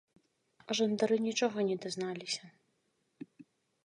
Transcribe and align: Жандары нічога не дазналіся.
Жандары 0.77 1.15
нічога 1.27 1.65
не 1.67 1.75
дазналіся. 1.83 2.43